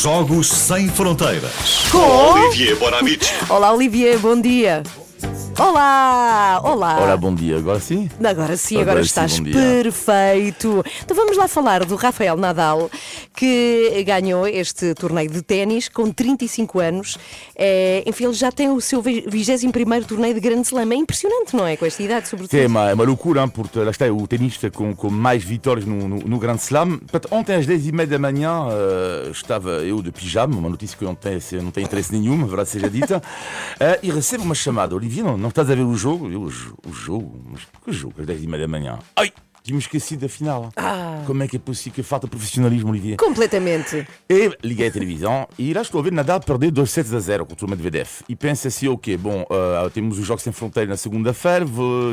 Jogos 0.00 0.48
Sem 0.48 0.88
Fronteiras. 0.88 1.84
Com... 1.90 1.98
Olivier 1.98 2.76
Bonamici. 2.76 3.30
Olá, 3.50 3.72
Olivier, 3.72 4.18
bom 4.18 4.40
dia. 4.40 4.82
Olá! 5.58 6.60
Olá! 6.64 6.98
Ora, 7.00 7.16
bom 7.16 7.34
dia, 7.34 7.58
agora 7.58 7.78
sim? 7.78 8.08
Agora 8.24 8.56
sim, 8.56 8.76
agora, 8.76 8.90
Agora 8.92 9.02
sim, 9.02 9.06
estás 9.08 9.32
dia. 9.40 9.52
perfeito. 9.52 10.84
Então 11.04 11.16
vamos 11.16 11.36
lá 11.36 11.46
falar 11.46 11.84
do 11.84 11.94
Rafael 11.94 12.36
Nadal, 12.36 12.90
que 13.34 14.02
ganhou 14.06 14.46
este 14.48 14.94
torneio 14.94 15.30
de 15.30 15.42
ténis 15.42 15.88
com 15.88 16.10
35 16.10 16.80
anos. 16.80 17.18
É, 17.54 18.02
enfim, 18.06 18.24
ele 18.24 18.32
já 18.32 18.50
tem 18.50 18.70
o 18.70 18.80
seu 18.80 19.02
21 19.02 19.70
torneio 20.02 20.34
de 20.34 20.40
Grande 20.40 20.62
Slam. 20.66 20.90
É 20.90 20.96
impressionante, 20.96 21.54
não 21.54 21.66
é? 21.66 21.76
Com 21.76 21.84
esta 21.84 22.02
idade, 22.02 22.28
sobretudo. 22.28 22.58
É 22.58 22.66
uma, 22.66 22.90
é 22.90 22.94
uma 22.94 23.04
loucura, 23.04 23.42
hein, 23.42 23.48
porque 23.48 23.78
lá 23.78 23.90
está 23.90 24.06
é 24.06 24.10
o 24.10 24.26
tenista 24.26 24.70
com, 24.70 24.94
com 24.96 25.10
mais 25.10 25.44
vitórias 25.44 25.84
no, 25.84 26.08
no, 26.08 26.16
no 26.18 26.38
Grand 26.38 26.56
Slam. 26.56 26.98
Portanto, 26.98 27.28
Ontem 27.30 27.56
às 27.56 27.66
10h30 27.66 28.06
da 28.06 28.18
manhã 28.18 28.66
eh, 28.70 29.30
estava 29.30 29.70
eu 29.82 30.02
de 30.02 30.10
pijama, 30.12 30.56
uma 30.56 30.68
notícia 30.68 30.96
que 30.96 31.04
eu 31.04 31.08
não 31.08 31.14
tenho, 31.14 31.40
não 31.62 31.70
tem 31.70 31.84
interesse 31.84 32.12
nenhum, 32.12 32.44
verdade 32.46 32.68
seja 32.68 32.90
dita, 32.90 33.22
eh, 33.80 33.98
e 34.02 34.10
recebo 34.10 34.44
uma 34.44 34.54
chamada. 34.54 34.94
Olivier, 34.94 35.24
não, 35.24 35.41
não 35.42 35.48
estás 35.50 35.68
a 35.70 35.74
ver 35.74 35.82
o 35.82 35.94
jogo? 35.94 36.30
Eu, 36.30 36.42
o, 36.42 36.50
jo- 36.50 36.78
o 36.88 36.92
jogo? 36.92 37.42
Mas 37.50 37.62
que 37.84 37.92
jogo 37.92 38.14
às 38.18 38.26
10h30 38.26 38.58
da 38.60 38.68
manhã? 38.68 38.98
Ai! 39.16 39.32
Tinha-me 39.62 39.80
esquecido 39.80 40.22
da 40.22 40.28
final. 40.28 40.70
Como 41.26 41.42
é 41.42 41.46
que 41.48 41.56
é 41.56 41.58
possível 41.58 41.92
que 41.94 42.02
falta 42.02 42.26
profissionalismo, 42.26 42.90
Olivier? 42.90 43.16
Completamente. 43.16 44.06
E 44.28 44.50
liguei 44.62 44.88
a 44.88 44.90
televisão 44.90 45.46
e 45.58 45.72
lá 45.72 45.82
estou 45.82 46.00
a 46.00 46.04
ver 46.04 46.12
Nadal 46.12 46.40
perder 46.40 46.70
2 46.72 46.90
sets 46.90 47.12
a 47.14 47.20
0 47.20 47.46
contra 47.46 47.66
o 47.66 47.70
Medvedev. 47.70 48.08
E 48.28 48.34
penso 48.34 48.66
assim, 48.66 48.88
ok, 48.88 49.16
bom, 49.16 49.44
eh, 49.48 49.90
temos 49.94 50.18
os 50.18 50.26
Jogos 50.26 50.42
Sem 50.42 50.52
Fronteira 50.52 50.90
na 50.90 50.96
segunda-feira, 50.96 51.64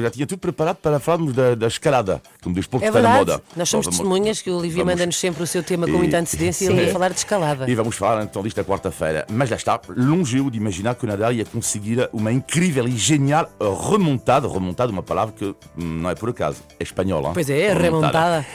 já 0.02 0.12
tinha 0.12 0.28
tudo 0.28 0.40
preparado 0.40 0.78
para 0.78 1.00
falarmos 1.00 1.34
da, 1.34 1.56
da 1.56 1.68
escalada, 1.68 2.22
como 2.44 2.54
desporto 2.54 2.86
É 2.86 2.92
que 2.92 2.98
está 2.98 3.10
na 3.10 3.16
moda. 3.18 3.42
Nós 3.56 3.68
somos 3.70 3.86
Vamos- 3.88 3.98
testemunhas 4.00 4.42
que 4.42 4.50
o 4.52 4.58
Olivia 4.58 4.84
vamos- 4.84 4.94
manda-nos 4.94 5.18
sempre 5.18 5.42
o 5.44 5.48
seu 5.48 5.64
tema 5.64 5.88
com 5.88 5.94
E- 5.94 5.98
muita 5.98 6.20
antecedência 6.20 6.66
e 6.66 6.68
ele 6.68 6.86
ia 6.86 6.92
falar 6.92 7.10
de 7.10 7.18
escalada. 7.18 7.70
E 7.70 7.74
vamos 7.74 7.96
falar 7.96 8.24
então 8.24 8.44
disto 8.44 8.58
na 8.58 8.64
quarta-feira. 8.64 9.26
Mas 9.30 9.50
lá 9.50 9.56
está, 9.56 9.80
longe 9.96 10.38
eu 10.38 10.50
de 10.52 10.58
imaginar 10.58 10.94
que 10.96 11.04
o 11.06 11.08
Nadal 11.08 11.34
ia 11.34 11.46
conseguir 11.46 12.08
uma 12.14 12.32
incrível 12.32 12.88
e 12.88 12.96
genial 12.96 13.50
remontada. 13.90 14.48
Remontada, 14.48 14.92
uma 14.92 15.04
palavra 15.04 15.34
que 15.36 15.56
não 15.76 16.10
é 16.10 16.16
por 16.16 16.30
acaso, 16.30 16.60
é 16.80 16.84
espanhola. 16.84 17.30
hein? 17.30 17.39
Pois 17.40 17.50
é, 17.50 17.74
remontada. 17.74 18.46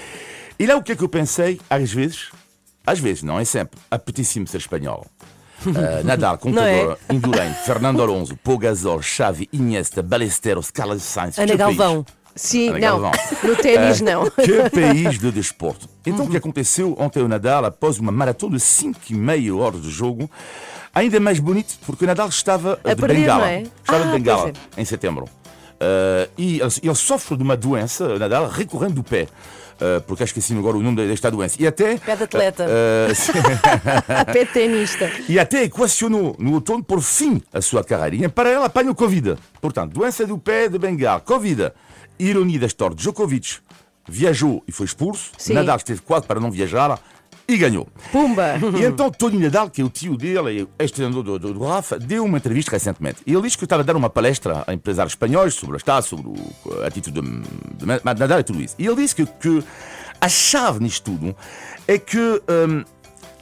E 0.59 0.67
lá 0.67 0.77
o 0.77 0.83
que 0.83 0.93
é 0.93 0.97
que 0.97 1.03
eu 1.03 1.09
pensei, 1.09 1.59
às 1.71 1.91
vezes, 1.91 2.29
às 2.87 2.99
vezes, 2.99 3.23
não 3.23 3.41
é 3.41 3.45
sempre, 3.47 3.81
apetecia-me 3.91 4.47
ser 4.47 4.59
espanhol. 4.59 5.07
Uh, 5.65 5.73
Nadal, 6.05 6.37
Contador, 6.37 6.99
Indurain, 7.11 7.55
Fernando 7.65 8.03
Alonso, 8.03 8.37
Pau 8.37 8.59
Gasol, 8.59 9.01
Xavi, 9.01 9.49
Iniesta, 9.55 10.03
Ballesteros, 10.03 10.71
Carlos 10.71 11.03
Sainz. 11.03 11.39
Ana 11.39 11.57
Galvão. 11.57 12.05
Sim, 12.37 12.69
Ana 12.69 12.79
não. 12.79 13.01
Galvão. 13.01 13.13
No 13.43 13.57
ténis, 13.57 14.01
Eh, 14.03 14.05
não. 14.05 14.31
Que 14.31 14.69
país 14.71 15.19
de 15.19 15.31
desporto. 15.33 15.89
Então, 16.07 16.27
o 16.27 16.29
que 16.29 16.37
aconteceu 16.37 16.95
ontem 17.01 17.23
ao 17.23 17.29
Nadal, 17.29 17.65
após 17.65 17.99
uma 17.99 18.13
maratona 18.13 18.57
de 18.59 18.63
5 18.63 19.01
e 19.09 19.15
meia 19.15 19.57
horas 19.57 19.81
de 19.81 19.91
jogo, 19.91 20.31
ainda 20.95 21.19
mais 21.19 21.41
bonito, 21.41 21.79
porque 21.87 22.05
o 22.05 22.07
Nadal 22.07 22.29
estava 22.29 22.79
A 22.85 22.93
de 22.93 23.01
perder, 23.01 23.21
Bengala. 23.21 23.51
é? 23.51 23.63
Estava 23.63 24.05
Ah, 24.05 24.07
de 24.09 24.13
Bengala, 24.13 24.43
pois 24.53 24.55
em 24.77 24.85
setembro. 24.85 25.27
Eh, 25.81 26.29
e 26.37 26.61
ele, 26.61 26.73
ele 26.83 26.95
sofre 26.95 27.37
de 27.37 27.43
uma 27.43 27.57
doença, 27.57 28.19
Nadal, 28.19 28.49
recorrente 28.49 28.95
do 28.95 29.03
pé. 29.03 29.29
Eh, 29.81 30.01
porque 30.07 30.23
acho 30.23 30.33
que 30.33 30.41
assim 30.41 30.59
agora 30.59 30.77
o 30.77 30.83
nome 30.83 31.07
desta 31.07 31.31
doença. 31.31 31.57
E 31.61 31.67
até. 31.67 31.99
Pé 31.99 32.17
de 32.17 32.23
atleta. 32.25 32.67
sim. 33.15 33.33
Pé 34.33 34.45
de 34.45 34.53
tenista. 34.53 35.11
e 35.29 35.39
até 35.39 35.65
equacionou 35.65 36.37
no 36.39 36.55
outono 36.55 36.83
por 36.83 37.01
fim 37.01 37.43
a 37.53 37.61
sua 37.61 37.83
carreira. 37.83 38.17
E 38.17 38.25
em 38.25 38.29
paralelo 38.29 38.65
apanha 38.65 38.91
o 38.91 38.95
Covid. 38.95 39.37
Portanto, 39.61 39.93
doença 39.93 40.27
do 40.27 40.39
pé 40.39 40.69
de 40.69 40.79
Bengala, 40.79 41.21
Covid. 41.21 41.73
Ironia 42.19 42.61
da 42.61 42.67
história, 42.67 42.95
Djokovic 42.95 43.59
viajou 44.09 44.63
e 44.69 44.73
foi 44.73 44.87
expulso. 44.87 45.31
Sim. 45.37 45.55
Nadal 45.55 45.77
esteve 45.77 46.01
quase 46.01 46.27
para 46.27 46.39
não 46.39 46.51
viajar 46.51 46.99
e 47.47 47.57
ganhou. 47.57 47.87
Pumba. 48.11 48.55
E 48.81 48.85
então 48.85 49.11
Tony 49.11 49.39
Nadal, 49.39 49.69
que 49.69 49.83
é 49.83 49.85
o 49.85 49.89
tio 49.91 50.17
dele, 50.17 50.63
e 50.63 50.83
ex-treinador 50.83 51.23
do, 51.23 51.39
do, 51.39 51.55
do 51.55 51.65
Rafa, 51.65 51.99
deu 51.99 52.25
uma 52.25 52.39
entrevista 52.39 52.73
recentemente. 52.73 53.19
E 53.27 53.33
ele 53.33 53.43
disse 53.43 53.59
que 53.59 53.65
estava 53.65 53.83
a 53.83 53.85
dar 53.85 53.97
uma 53.97 54.09
palestra 54.11 54.65
a 54.67 54.73
empresários 54.73 55.13
espanhóis 55.13 55.55
sobre 55.55 55.77
a 55.77 55.79
Estado, 55.79 56.05
sobre 56.05 56.29
o- 56.29 56.83
a 56.83 56.87
atitude 56.87 57.21
de, 57.21 57.41
de 57.79 57.87
Nadal 58.05 58.41
e 58.41 58.45
tudo 58.45 58.63
isso. 58.63 58.75
E 58.79 58.87
ele 58.87 58.97
disse 58.97 59.15
que, 59.15 59.27
que 59.27 59.63
a 60.21 60.29
chave 60.29 60.83
nisto 60.83 61.05
tudo 61.11 61.37
é 61.87 61.99
que 61.99 62.19
hum, 62.19 62.83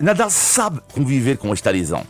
Nadal 0.01 0.31
sabe 0.31 0.81
conviver 0.93 1.37
com 1.37 1.53
esta 1.53 1.71
lesão. 1.71 2.05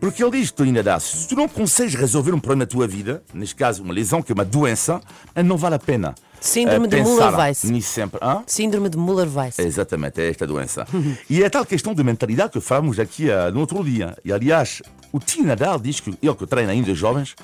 Porque 0.00 0.22
ele 0.22 0.38
diz, 0.38 0.50
Tony 0.50 0.72
Nadal, 0.72 1.00
se 1.00 1.26
tu 1.28 1.34
não 1.34 1.48
consegues 1.48 1.94
resolver 1.94 2.32
um 2.32 2.38
problema 2.38 2.64
da 2.66 2.70
tua 2.70 2.86
vida, 2.86 3.22
neste 3.32 3.54
caso 3.54 3.82
uma 3.82 3.94
lesão 3.94 4.20
que 4.22 4.30
é 4.30 4.34
uma 4.34 4.44
doença, 4.44 5.00
não 5.44 5.56
vale 5.56 5.74
a 5.74 5.78
pena. 5.78 6.14
Síndrome 6.40 6.86
eh, 6.86 6.88
de 6.88 6.96
pensar 6.96 7.30
Müller-Weiss. 7.32 7.64
nisso 7.64 7.90
sempre. 7.90 8.20
Hã? 8.22 8.42
Síndrome 8.46 8.88
de 8.88 8.98
Müller-Weiss. 8.98 9.58
Exatamente, 9.58 10.20
é 10.20 10.30
esta 10.30 10.46
doença. 10.46 10.86
e 11.28 11.42
é 11.42 11.48
tal 11.48 11.64
questão 11.64 11.94
de 11.94 12.02
mentalidade 12.04 12.52
que 12.52 12.60
falamos 12.60 12.98
aqui 12.98 13.30
ah, 13.30 13.50
no 13.50 13.60
outro 13.60 13.82
dia. 13.82 14.16
E 14.24 14.32
aliás, 14.32 14.82
o 15.12 15.18
Tio 15.18 15.44
Nadal 15.44 15.78
diz 15.78 16.00
que 16.00 16.10
ele 16.22 16.34
que 16.34 16.46
treina 16.46 16.72
ainda 16.72 16.94
jovens, 16.94 17.34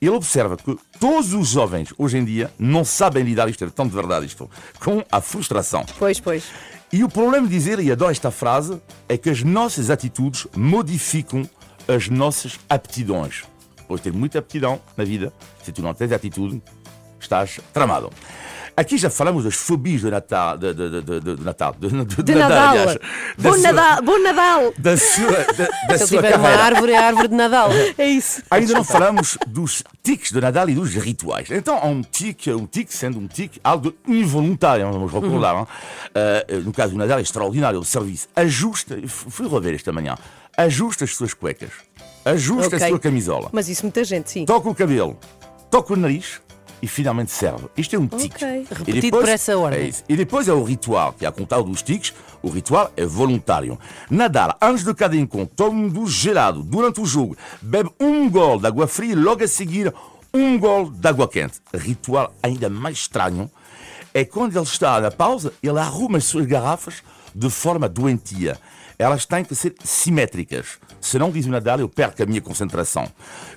ele 0.00 0.10
observa 0.12 0.56
que 0.56 0.78
todos 0.98 1.32
os 1.32 1.48
jovens 1.48 1.92
hoje 1.98 2.18
em 2.18 2.24
dia 2.24 2.50
não 2.58 2.84
sabem 2.84 3.24
lidar, 3.24 3.48
isto 3.48 3.64
é 3.64 3.68
tão 3.68 3.86
de 3.86 3.94
verdade 3.94 4.26
isto, 4.26 4.48
com 4.80 5.04
a 5.10 5.20
frustração. 5.20 5.84
Pois, 5.98 6.20
pois. 6.20 6.44
E 6.92 7.04
o 7.04 7.08
problema 7.08 7.46
de 7.46 7.52
dizer, 7.52 7.80
e 7.80 7.92
adoro 7.92 8.10
esta 8.10 8.30
frase, 8.30 8.80
é 9.08 9.18
que 9.18 9.28
as 9.28 9.42
nossas 9.42 9.90
atitudes 9.90 10.46
modificam 10.56 11.48
as 11.86 12.08
nossas 12.08 12.58
aptidões. 12.68 13.44
Podes 13.86 14.02
ter 14.02 14.12
muita 14.12 14.38
aptidão 14.38 14.80
na 14.96 15.04
vida, 15.04 15.32
se 15.62 15.72
tu 15.72 15.82
não 15.82 15.94
tens 15.94 16.12
atitude, 16.12 16.62
estás 17.20 17.60
tramado. 17.72 18.10
Aqui 18.76 18.96
já 18.96 19.10
falamos 19.10 19.42
das 19.42 19.56
fobias 19.56 20.02
do 20.02 20.10
Natal, 20.12 20.56
de, 20.56 20.72
de, 20.72 20.88
de, 20.88 21.02
de, 21.02 21.20
de 21.36 21.44
Natal, 21.44 21.74
de, 21.80 22.34
Nadal. 22.36 22.68
aliás, 22.78 22.98
Bom 23.36 23.52
sua- 23.54 23.58
Nadal. 23.72 24.02
Bom 24.04 24.18
Nadal. 24.22 24.72
da 24.78 24.96
sua, 24.96 25.32
da, 25.32 25.66
Se 25.66 25.72
ele 25.88 25.98
sua 25.98 26.06
tiver 26.06 26.36
uma 26.36 26.42
carreira. 26.44 26.62
árvore, 26.62 26.92
é 26.92 26.96
a 26.98 27.06
árvore 27.08 27.26
de 27.28 27.34
Nadal. 27.34 27.70
É 27.98 28.06
isso. 28.06 28.40
Ainda 28.48 28.74
não 28.74 28.84
falamos 28.84 29.36
dos 29.48 29.82
tiques 30.00 30.30
de 30.30 30.40
Nadal 30.40 30.68
e 30.70 30.76
dos 30.76 30.94
rituais. 30.94 31.50
Então, 31.50 31.76
há 31.76 31.86
um 31.86 32.02
tique, 32.02 32.52
um 32.52 32.66
tique 32.66 32.94
sendo 32.94 33.18
um 33.18 33.26
tique, 33.26 33.60
algo 33.64 33.92
involuntário, 34.06 34.88
vamos 34.92 35.12
recordar. 35.12 35.56
hein? 35.56 35.66
Uh, 36.54 36.60
no 36.64 36.72
caso 36.72 36.92
do 36.92 36.98
Nadal, 36.98 37.18
é 37.18 37.22
extraordinário. 37.22 37.80
O 37.80 37.84
serviço 37.84 38.28
ajusta, 38.36 38.96
fui 39.08 39.48
rever 39.48 39.74
esta 39.74 39.90
manhã, 39.90 40.16
ajusta 40.56 41.02
as 41.02 41.16
suas 41.16 41.34
cuecas, 41.34 41.70
ajusta 42.24 42.76
Ok. 42.76 42.86
a 42.86 42.88
sua 42.90 42.98
camisola, 43.00 43.48
Mas 43.52 43.68
isso 43.68 43.82
muita 43.84 44.04
gente, 44.04 44.30
sim. 44.30 44.44
toca 44.44 44.68
o 44.68 44.74
cabelo, 44.74 45.18
toca 45.68 45.94
o 45.94 45.96
nariz 45.96 46.40
e 46.80 46.86
finalmente 46.86 47.30
serve. 47.30 47.66
Isto 47.76 47.96
é 47.96 47.98
um 47.98 48.06
tique. 48.06 48.44
Ok. 48.44 48.66
E 48.70 48.74
Repetido 48.74 49.18
por 49.18 49.28
essa 49.28 49.56
ordem. 49.56 49.80
É 49.80 49.88
isso. 49.88 50.04
E 50.08 50.16
depois 50.16 50.48
é 50.48 50.52
o 50.52 50.62
ritual, 50.62 51.12
que 51.12 51.24
é 51.24 51.28
a 51.28 51.32
contar 51.32 51.60
dos 51.62 51.82
tiques, 51.82 52.14
o 52.42 52.48
ritual 52.48 52.92
é 52.96 53.04
voluntário. 53.04 53.78
Nadal, 54.10 54.56
antes 54.60 54.84
de 54.84 54.94
cada 54.94 55.16
encontro, 55.16 55.54
toma 55.54 55.78
um 55.78 55.88
do 55.88 56.06
gelado 56.06 56.62
durante 56.62 57.00
o 57.00 57.06
jogo, 57.06 57.36
bebe 57.60 57.90
um 58.00 58.30
gol 58.30 58.58
de 58.58 58.66
água 58.66 58.86
fria 58.86 59.12
e 59.12 59.16
logo 59.16 59.42
a 59.42 59.48
seguir 59.48 59.92
um 60.32 60.58
gol 60.58 60.90
de 60.90 61.08
água 61.08 61.28
quente. 61.28 61.60
Ritual 61.74 62.32
ainda 62.42 62.68
mais 62.68 62.98
estranho 62.98 63.50
é 64.14 64.24
quando 64.24 64.56
ele 64.56 64.64
está 64.64 65.00
na 65.00 65.10
pausa, 65.10 65.52
ele 65.62 65.78
arruma 65.78 66.18
as 66.18 66.24
suas 66.24 66.46
garrafas 66.46 67.02
de 67.34 67.50
forma 67.50 67.88
doentia. 67.88 68.58
Elas 68.98 69.24
têm 69.24 69.44
que 69.44 69.54
ser 69.54 69.74
simétricas. 69.84 70.78
Senão, 71.00 71.30
diz 71.30 71.46
o 71.46 71.50
Nadal, 71.50 71.78
eu 71.78 71.88
perco 71.88 72.20
a 72.22 72.26
minha 72.26 72.40
concentração. 72.40 73.06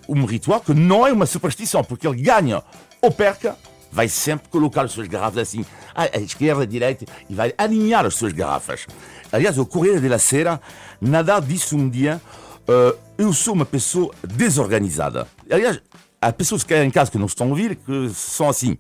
Um 0.08 0.26
ritual 0.26 0.62
que 0.62 0.74
não 0.74 1.08
é 1.08 1.12
uma 1.12 1.26
superstição, 1.26 1.84
porque 1.84 2.08
ele 2.08 2.22
ganha 2.22 2.64
ou 3.02 3.12
perca, 3.12 3.58
vai 3.92 4.08
sempre 4.08 4.48
colocar 4.50 4.84
as 4.84 4.92
suas 4.92 5.08
garrafas 5.08 5.40
assim, 5.40 5.66
à 5.94 6.18
esquerda, 6.18 6.64
à 6.64 6.66
direita, 6.66 7.06
e 7.30 7.34
vai 7.36 7.54
alinhar 7.58 8.06
as 8.06 8.16
suas 8.16 8.32
garrafas. 8.32 8.86
Aliás, 9.32 9.58
o 9.58 9.66
Correio 9.66 10.00
de 10.00 10.08
la 10.08 10.20
Sera, 10.20 10.62
Nadal 11.00 11.42
disse 11.42 11.76
um 11.76 11.90
dia, 11.90 12.22
"Eh, 12.68 12.96
eu 13.18 13.34
sou 13.34 13.54
uma 13.54 13.66
pessoa 13.66 14.14
desorganizada. 14.24 15.28
Aliás, 15.50 15.82
há 16.22 16.32
pessoas 16.32 16.64
que 16.64 16.76
em 16.76 16.92
casa 16.92 17.12
que 17.12 17.18
não 17.18 17.26
estão 17.26 17.48
a 17.48 17.50
ouvir 17.50 17.76
que 17.76 18.10
são 18.14 18.48
assim. 18.48 18.78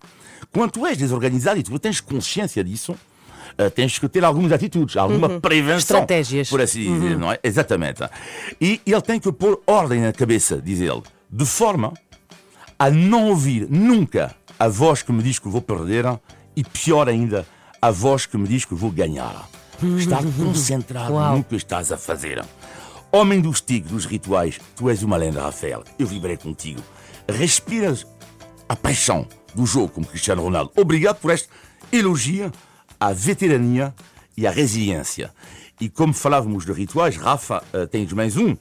Quando 0.53 0.71
tu 0.71 0.85
és 0.85 0.97
desorganizado 0.97 1.59
e 1.59 1.63
tu 1.63 1.77
tens 1.79 1.99
consciência 1.99 2.63
disso, 2.63 2.95
eh, 3.57 3.69
tens 3.69 3.97
que 3.97 4.07
ter 4.07 4.23
algumas 4.23 4.51
atitudes, 4.51 4.97
alguma 4.97 5.39
prevenção. 5.41 5.97
Estratégias. 5.97 6.49
Por 6.49 6.61
assim 6.61 6.93
dizer, 6.93 7.17
não 7.17 7.31
é? 7.31 7.39
Exatamente. 7.43 8.01
E 8.59 8.81
ele 8.85 9.01
tem 9.01 9.19
que 9.19 9.31
pôr 9.31 9.61
ordem 9.65 10.01
na 10.01 10.13
cabeça, 10.13 10.61
diz 10.61 10.79
ele, 10.79 11.01
de 11.29 11.45
forma 11.45 11.93
a 12.81 12.89
não 12.89 13.29
ouvir 13.29 13.67
nunca 13.69 14.35
a 14.57 14.67
voz 14.67 15.03
que 15.03 15.11
me 15.11 15.21
diz 15.21 15.37
que 15.37 15.47
vou 15.47 15.61
perder 15.61 16.03
e, 16.55 16.63
pior 16.63 17.07
ainda, 17.07 17.45
a 17.79 17.91
voz 17.91 18.25
que 18.25 18.35
me 18.35 18.47
diz 18.47 18.65
que 18.65 18.73
vou 18.73 18.89
ganhar. 18.89 19.47
Estar 19.99 20.23
concentrado 20.35 21.13
Uau. 21.13 21.37
no 21.37 21.43
que 21.43 21.55
estás 21.57 21.91
a 21.91 21.97
fazer. 21.97 22.43
Homem 23.11 23.39
dos 23.39 23.61
tigres, 23.61 23.91
dos 23.91 24.05
rituais, 24.05 24.59
tu 24.75 24.89
és 24.89 25.03
uma 25.03 25.15
lenda, 25.15 25.43
Rafael. 25.43 25.83
Eu 25.99 26.07
vibrei 26.07 26.37
contigo. 26.37 26.81
Respiras 27.29 28.07
a 28.67 28.75
paixão 28.75 29.27
do 29.53 29.63
jogo 29.63 29.89
como 29.89 30.07
Cristiano 30.07 30.41
Ronaldo. 30.41 30.71
Obrigado 30.75 31.17
por 31.17 31.29
este 31.29 31.49
elogio 31.91 32.51
à 32.99 33.13
veterania 33.13 33.93
e 34.35 34.47
à 34.47 34.49
resiliência. 34.49 35.31
E 35.79 35.87
como 35.87 36.15
falávamos 36.15 36.65
de 36.65 36.73
rituais, 36.73 37.15
Rafa, 37.15 37.61
eh, 37.73 37.85
tens 37.85 38.11
mais 38.11 38.37
um, 38.37 38.57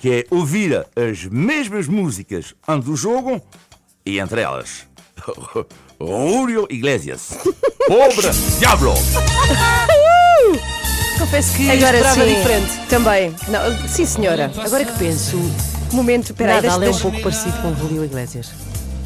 que 0.00 0.10
é 0.10 0.24
ouvir 0.30 0.86
as 0.96 1.24
mesmas 1.24 1.86
músicas 1.88 2.54
antes 2.66 2.86
do 2.88 2.96
jogo 2.96 3.40
e 4.06 4.18
entre 4.18 4.40
elas 4.40 4.86
Julio 6.00 6.66
Iglesias. 6.70 7.30
Pobre 7.88 8.28
Diablo! 8.58 8.94
Confesso 11.18 11.56
que 11.56 11.70
Agora 11.70 11.96
esperava 11.96 12.24
sim. 12.24 12.34
diferente. 12.34 12.86
Também. 12.88 13.34
Não, 13.48 13.88
sim, 13.88 14.06
senhora. 14.06 14.52
Agora 14.56 14.84
que 14.84 14.96
penso, 14.98 15.36
Momento, 15.92 16.32
peraí, 16.34 16.56
Nadal 16.62 16.78
deixa, 16.80 16.94
é 16.94 16.98
um 16.98 17.02
pouco 17.10 17.22
parecido 17.22 17.56
com 17.60 17.72
o 17.72 17.76
Julio 17.76 18.04
Iglesias. 18.04 18.50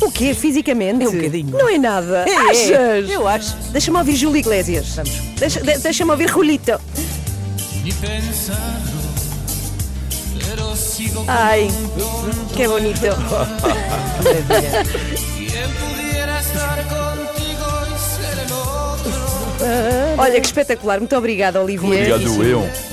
O 0.01 0.11
quê? 0.11 0.35
Fisicamente? 0.35 1.05
É 1.05 1.09
um 1.09 1.13
bocadinho. 1.13 1.51
Não 1.57 1.69
é 1.69 1.79
nada. 1.79 2.25
É, 2.29 2.37
Achas? 2.51 3.09
eu 3.11 3.27
acho. 3.27 3.55
Deixa-me 3.71 3.97
ouvir 3.99 4.17
Júlio 4.17 4.37
Iglesias. 4.39 4.89
Vamos. 4.97 5.13
Deixa, 5.39 5.61
de- 5.61 5.79
deixa-me 5.79 6.11
ouvir 6.11 6.29
Julito. 6.29 6.73
Ai, 11.29 11.69
que 12.55 12.69
bonito. 12.69 13.07
Olha, 20.19 20.41
que 20.41 20.47
espetacular. 20.47 20.99
Muito 20.99 21.17
obrigada, 21.17 21.61
Olivier. 21.61 22.15
Obrigado, 22.15 22.45
eu. 22.45 22.92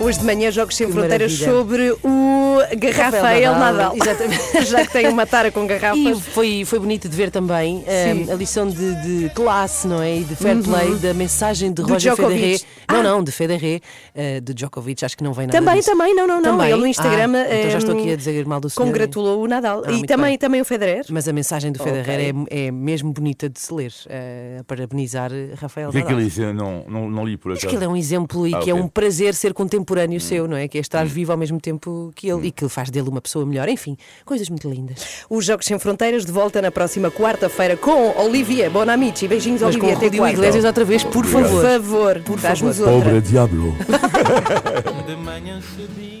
Hoje 0.00 0.20
de 0.20 0.24
manhã, 0.24 0.50
Jogos 0.50 0.76
Sem 0.76 0.86
Que 0.86 0.92
Fronteiras 0.92 1.32
maravilha. 1.40 1.58
sobre 1.60 1.90
o 2.04 2.58
Rafael 2.96 3.52
Nadal. 3.56 3.94
Exatamente. 4.00 4.64
Já 4.66 4.86
que 4.86 4.92
tem 4.92 5.08
uma 5.08 5.26
tara 5.26 5.50
com 5.50 5.66
garrafas. 5.66 5.98
E 5.98 6.14
foi, 6.20 6.64
foi 6.64 6.78
bonito 6.78 7.08
de 7.08 7.16
ver 7.16 7.30
também 7.32 7.82
eh, 7.86 8.12
Sim. 8.14 8.22
Uhum. 8.24 8.32
a 8.32 8.34
lição 8.36 8.68
de, 8.68 8.94
de 9.24 9.30
classe, 9.30 9.88
não 9.88 10.00
é? 10.00 10.18
E 10.18 10.24
de 10.24 10.36
fair 10.36 10.62
play, 10.62 10.94
da 10.96 11.12
mensagem 11.12 11.70
de 11.72 11.82
Do 11.82 11.88
Roger 11.88 12.12
Djokovic. 12.14 12.38
Federer. 12.40 12.60
Ah. 12.86 12.92
Não, 12.94 13.02
não, 13.02 13.24
de 13.24 13.32
Federer, 13.32 13.80
eh, 14.14 14.40
de 14.40 14.54
Djokovic, 14.54 15.04
acho 15.04 15.16
que 15.16 15.24
não 15.24 15.32
vem 15.32 15.46
nada 15.48 15.58
Também, 15.58 15.74
disso. 15.76 15.90
também, 15.90 16.14
não, 16.14 16.26
não, 16.28 16.40
não. 16.40 16.52
Também? 16.56 16.70
Ele 16.70 16.80
no 16.80 16.86
Instagram 16.86 17.32
Ah, 17.34 17.54
então 17.58 17.70
já 17.72 17.78
estou 17.78 17.96
eh, 17.96 18.00
aqui 18.00 18.12
a 18.12 18.16
dizer 18.16 18.46
mal 18.46 18.60
do 18.60 18.70
senhor. 18.70 18.86
congratulou 18.86 19.42
o 19.42 19.48
Nadal. 19.48 19.82
Ah, 19.84 19.90
e 19.92 20.06
também, 20.06 20.30
bem. 20.30 20.38
também 20.38 20.60
o 20.60 20.64
Federer. 20.64 21.06
Mas 21.10 21.26
a 21.26 21.32
mensagem 21.32 21.72
do 21.72 21.82
Federer 21.82 22.34
é, 22.50 22.66
é 22.66 22.70
mesmo 22.70 23.12
bonita 23.12 23.48
de 23.48 23.58
se 23.58 23.74
ler, 23.74 23.92
eh, 24.08 24.58
a 24.60 24.64
parabenizar 24.64 25.30
Rafael 25.60 25.88
O 25.88 25.92
que 25.92 25.98
é 25.98 26.02
que 26.02 26.12
Nadal. 26.12 26.20
ele 26.24 26.52
não, 26.52 26.84
não, 26.88 27.10
não 27.10 27.24
li 27.26 27.36
por 27.36 27.50
Acho 27.52 27.58
acaso. 27.62 27.70
que 27.70 27.76
ele 27.76 27.84
é 27.84 27.88
um 27.88 27.96
exemplo 27.96 28.46
e 28.46 28.54
Ah, 28.54 28.58
que 28.60 28.70
é 28.70 28.74
ok. 28.74 28.84
um 28.84 28.88
prazer 28.88 29.34
ser 29.34 29.52
contemporâneo 29.52 29.87
seu, 30.20 30.46
não 30.48 30.56
é? 30.56 30.66
Que 30.68 30.78
é 30.78 30.80
estar 30.80 31.06
vivo 31.06 31.32
ao 31.32 31.38
mesmo 31.38 31.60
tempo 31.60 32.12
que 32.14 32.28
ele 32.28 32.48
e 32.48 32.50
que 32.50 32.68
faz 32.68 32.90
dele 32.90 33.08
uma 33.08 33.20
pessoa 33.20 33.46
melhor. 33.46 33.68
Enfim, 33.68 33.96
coisas 34.24 34.48
muito 34.50 34.68
lindas. 34.68 35.24
Os 35.30 35.44
Jogos 35.44 35.66
Sem 35.66 35.78
Fronteiras 35.78 36.24
de 36.24 36.32
volta 36.32 36.60
na 36.60 36.70
próxima 36.70 37.10
quarta-feira 37.10 37.76
com 37.76 38.18
Olivia 38.20 38.68
Bonamici. 38.68 39.26
Beijinhos, 39.28 39.62
Mas 39.62 39.76
com 39.76 39.86
Olivia. 39.86 40.04
o 40.04 40.06
Até 40.08 40.16
quarta. 40.16 40.34
Iglesias 40.34 40.64
outra 40.64 40.84
vez, 40.84 41.04
por 41.04 41.12
Por 41.12 41.26
favor. 41.26 41.62
favor, 41.62 42.20
Por 42.22 42.38
favor. 42.38 42.66
outra. 42.68 42.84
Pobre 42.92 43.20
diablo. 43.20 43.74
de 45.06 45.16
manhã 45.16 45.60
cedinho 45.60 46.17